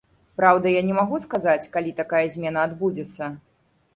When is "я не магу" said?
0.75-1.19